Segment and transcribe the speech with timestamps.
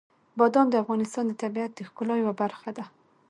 [0.37, 2.85] بادام د افغانستان د طبیعت د ښکلا یوه برخه ده.